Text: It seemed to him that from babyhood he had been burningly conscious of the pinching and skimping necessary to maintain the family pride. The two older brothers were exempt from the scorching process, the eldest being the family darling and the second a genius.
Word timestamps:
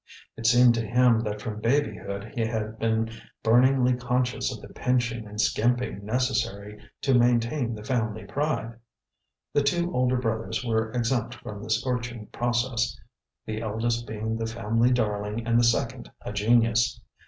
It 0.35 0.47
seemed 0.47 0.73
to 0.73 0.81
him 0.83 1.19
that 1.19 1.39
from 1.43 1.61
babyhood 1.61 2.31
he 2.33 2.41
had 2.43 2.79
been 2.79 3.07
burningly 3.43 3.93
conscious 3.93 4.51
of 4.51 4.59
the 4.59 4.73
pinching 4.73 5.27
and 5.27 5.39
skimping 5.39 6.03
necessary 6.03 6.81
to 7.01 7.13
maintain 7.13 7.75
the 7.75 7.83
family 7.83 8.23
pride. 8.23 8.79
The 9.53 9.61
two 9.61 9.93
older 9.93 10.17
brothers 10.17 10.65
were 10.65 10.91
exempt 10.93 11.35
from 11.35 11.61
the 11.61 11.69
scorching 11.69 12.25
process, 12.31 12.97
the 13.45 13.61
eldest 13.61 14.07
being 14.07 14.37
the 14.37 14.47
family 14.47 14.89
darling 14.89 15.45
and 15.45 15.59
the 15.59 15.63
second 15.63 16.09
a 16.23 16.33
genius. 16.33 16.99